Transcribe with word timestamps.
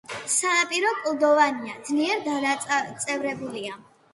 სანაპირო 0.35 0.93
კლდოვანია, 1.01 1.75
ძლიერ 1.91 2.25
დანაწევრებული. 2.31 3.67